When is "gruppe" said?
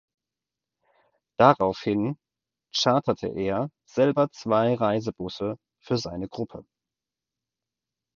6.27-6.65